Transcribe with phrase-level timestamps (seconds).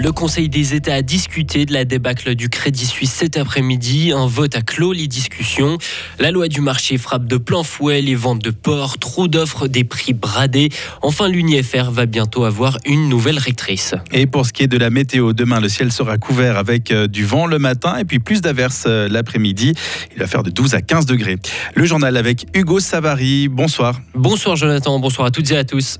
[0.00, 4.12] Le Conseil des États a discuté de la débâcle du Crédit Suisse cet après-midi.
[4.14, 5.76] Un vote a clos les discussions.
[6.20, 9.82] La loi du marché frappe de plein fouet les ventes de porc, trop d'offres, des
[9.82, 10.68] prix bradés.
[11.02, 13.96] Enfin, l'UNIFR va bientôt avoir une nouvelle rectrice.
[14.12, 17.08] Et pour ce qui est de la météo, demain, le ciel sera couvert avec euh,
[17.08, 19.74] du vent le matin et puis plus d'averses euh, l'après-midi.
[20.12, 21.38] Il va faire de 12 à 15 degrés.
[21.74, 23.48] Le journal avec Hugo Savary.
[23.48, 24.00] Bonsoir.
[24.14, 25.98] Bonsoir Jonathan, bonsoir à toutes et à tous.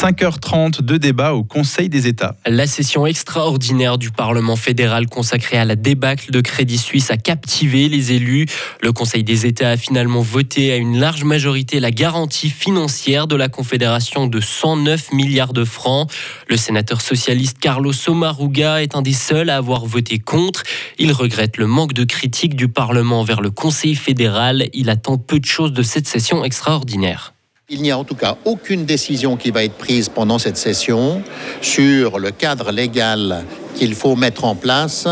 [0.00, 2.34] 5h30 de débat au Conseil des États.
[2.46, 7.86] La session extraordinaire du Parlement fédéral consacrée à la débâcle de Crédit Suisse a captivé
[7.90, 8.46] les élus.
[8.80, 13.36] Le Conseil des États a finalement voté à une large majorité la garantie financière de
[13.36, 16.10] la Confédération de 109 milliards de francs.
[16.48, 20.62] Le sénateur socialiste Carlos Somaruga est un des seuls à avoir voté contre.
[20.98, 24.70] Il regrette le manque de critique du Parlement vers le Conseil fédéral.
[24.72, 27.34] Il attend peu de choses de cette session extraordinaire.
[27.72, 31.22] Il n'y a en tout cas aucune décision qui va être prise pendant cette session
[31.60, 33.44] sur le cadre légal
[33.76, 35.06] qu'il faut mettre en place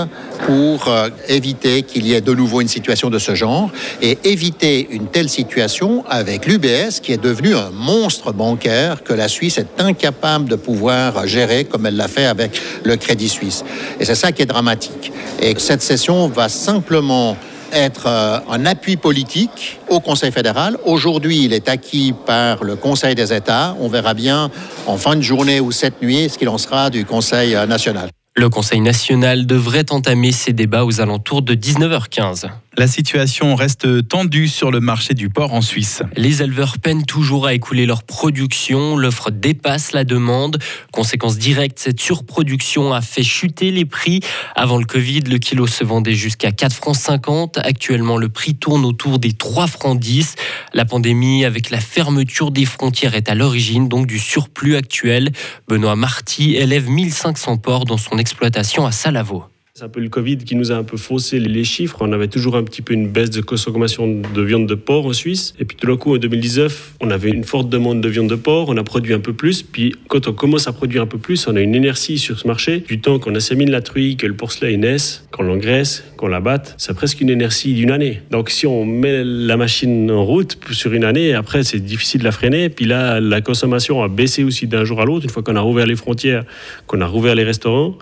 [0.44, 3.70] pour euh, éviter qu'il y ait de nouveau une situation de ce genre
[4.02, 9.28] et éviter une telle situation avec l'UBS qui est devenu un monstre bancaire que la
[9.28, 13.64] Suisse est incapable de pouvoir gérer comme elle l'a fait avec le Crédit Suisse.
[14.00, 15.12] Et c'est ça qui est dramatique.
[15.40, 17.36] Et cette session va simplement
[17.72, 20.76] être euh, un appui politique au Conseil fédéral.
[20.84, 23.76] Aujourd'hui, il est acquis par le Conseil des États.
[23.80, 24.50] On verra bien
[24.86, 28.10] en fin de journée ou cette nuit ce qu'il en sera du Conseil euh, national.
[28.36, 32.48] Le Conseil national devrait entamer ses débats aux alentours de 19h15.
[32.78, 36.04] La situation reste tendue sur le marché du porc en Suisse.
[36.14, 38.96] Les éleveurs peinent toujours à écouler leur production.
[38.96, 40.58] L'offre dépasse la demande.
[40.92, 44.20] Conséquence directe, cette surproduction a fait chuter les prix.
[44.54, 47.58] Avant le Covid, le kilo se vendait jusqu'à 4 francs 50.
[47.64, 50.36] Actuellement, le prix tourne autour des 3 francs 10.
[50.72, 55.32] La pandémie, avec la fermeture des frontières, est à l'origine donc du surplus actuel.
[55.66, 59.46] Benoît Marty élève 1500 porcs dans son exploitation à Salavo.
[59.78, 61.98] C'est un peu le Covid qui nous a un peu faussé les chiffres.
[62.00, 65.12] On avait toujours un petit peu une baisse de consommation de viande de porc en
[65.12, 65.54] Suisse.
[65.60, 68.34] Et puis tout d'un coup, en 2019, on avait une forte demande de viande de
[68.34, 68.70] porc.
[68.70, 69.62] On a produit un peu plus.
[69.62, 72.48] Puis quand on commence à produire un peu plus, on a une inertie sur ce
[72.48, 72.80] marché.
[72.88, 76.74] Du temps qu'on assémine la truie, que le porcelet naisse, qu'on l'engraisse, qu'on la batte,
[76.76, 78.22] c'est presque une inertie d'une année.
[78.32, 82.24] Donc si on met la machine en route sur une année, après c'est difficile de
[82.24, 82.68] la freiner.
[82.68, 85.22] Puis là, la consommation a baissé aussi d'un jour à l'autre.
[85.22, 86.42] Une fois qu'on a rouvert les frontières,
[86.88, 87.96] qu'on a rouvert les restaurants,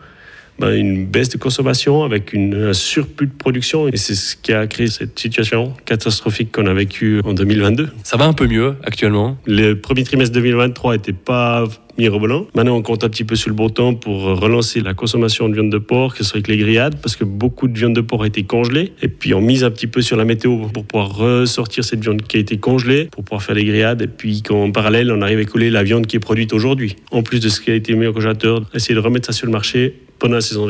[0.58, 3.88] ben, une baisse de consommation avec une, un surplus de production.
[3.88, 7.90] Et c'est ce qui a créé cette situation catastrophique qu'on a vécue en 2022.
[8.02, 9.36] Ça va un peu mieux actuellement?
[9.46, 11.64] Le premier trimestre 2023 n'était pas
[11.98, 12.46] mirobolant.
[12.54, 15.54] Maintenant, on compte un petit peu sur le bon temps pour relancer la consommation de
[15.54, 18.00] viande de porc, que ce soit avec les grillades, parce que beaucoup de viande de
[18.00, 18.92] porc a été congelée.
[19.02, 22.22] Et puis, on mise un petit peu sur la météo pour pouvoir ressortir cette viande
[22.22, 24.02] qui a été congelée, pour pouvoir faire les grillades.
[24.02, 26.96] Et puis, qu'en parallèle, on arrive à couler la viande qui est produite aujourd'hui.
[27.10, 29.46] En plus de ce qui a été mis au congélateur, essayer de remettre ça sur
[29.46, 29.94] le marché
[30.41, 30.69] saison.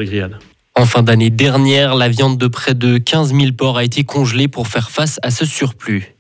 [0.79, 4.47] En fin d'année dernière, la viande de près de 15 000 porcs a été congelée
[4.47, 6.15] pour faire face à ce surplus.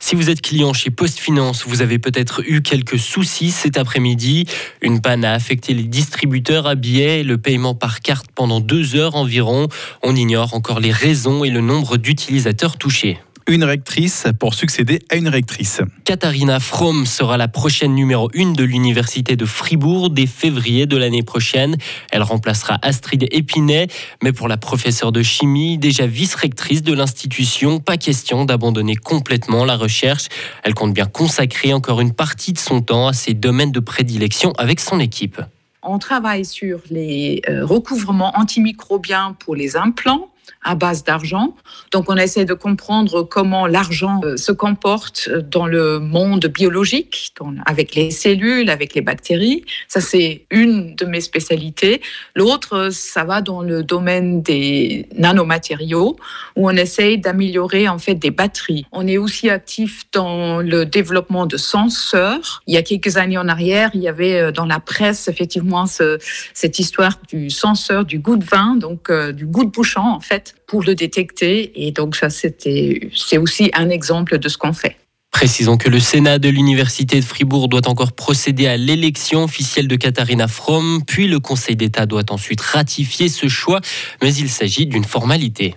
[0.00, 4.46] Si vous êtes client chez PostFinance, vous avez peut-être eu quelques soucis cet après-midi.
[4.82, 9.14] Une panne a affecté les distributeurs à billets, le paiement par carte pendant deux heures
[9.14, 9.68] environ.
[10.02, 13.18] On ignore encore les raisons et le nombre d'utilisateurs touchés
[13.50, 15.80] une rectrice pour succéder à une rectrice.
[16.04, 21.24] Katharina Fromm sera la prochaine numéro 1 de l'Université de Fribourg dès février de l'année
[21.24, 21.76] prochaine.
[22.12, 23.88] Elle remplacera Astrid Épinay,
[24.22, 29.76] mais pour la professeure de chimie, déjà vice-rectrice de l'institution, pas question d'abandonner complètement la
[29.76, 30.28] recherche.
[30.62, 34.52] Elle compte bien consacrer encore une partie de son temps à ses domaines de prédilection
[34.58, 35.42] avec son équipe.
[35.82, 40.30] On travaille sur les euh, recouvrements antimicrobiens pour les implants
[40.62, 41.54] à base d'argent.
[41.92, 47.32] Donc on essaie de comprendre comment l'argent euh, se comporte dans le monde biologique,
[47.66, 49.64] avec les cellules, avec les bactéries.
[49.88, 52.00] Ça, c'est une de mes spécialités.
[52.34, 56.16] L'autre, ça va dans le domaine des nanomatériaux,
[56.56, 58.86] où on essaye d'améliorer en fait des batteries.
[58.92, 62.62] On est aussi actif dans le développement de senseurs.
[62.66, 65.86] Il y a quelques années en arrière, il y avait euh, dans la presse effectivement
[65.86, 66.18] ce,
[66.54, 70.20] cette histoire du senseur du goût de vin, donc euh, du goût de bouchon en
[70.20, 71.86] fait pour le détecter.
[71.86, 74.96] Et donc ça, c'était, c'est aussi un exemple de ce qu'on fait.
[75.30, 79.96] Précisons que le Sénat de l'Université de Fribourg doit encore procéder à l'élection officielle de
[79.96, 83.80] Katharina Fromm, puis le Conseil d'État doit ensuite ratifier ce choix,
[84.22, 85.76] mais il s'agit d'une formalité.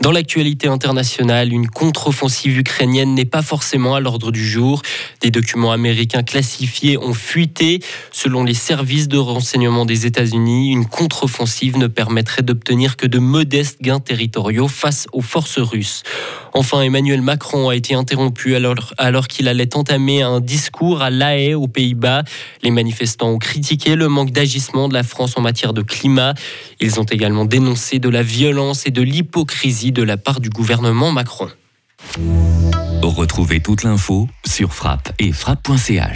[0.00, 4.80] Dans l'actualité internationale, une contre-offensive ukrainienne n'est pas forcément à l'ordre du jour.
[5.20, 7.80] Des documents américains classifiés ont fuité.
[8.12, 13.82] Selon les services de renseignement des États-Unis, une contre-offensive ne permettrait d'obtenir que de modestes
[13.82, 16.04] gains territoriaux face aux forces russes.
[16.54, 21.36] Enfin, Emmanuel Macron a été interrompu alors, alors qu'il allait entamer un discours à La
[21.36, 22.22] Haye, aux Pays-Bas.
[22.62, 26.34] Les manifestants ont critiqué le manque d'agissement de la France en matière de climat.
[26.80, 31.12] Ils ont également dénoncé de la violence et de l'hypocrisie de la part du gouvernement
[31.12, 31.48] Macron.
[33.02, 36.06] Retrouvez toute l'info sur frappe et frappe.ch.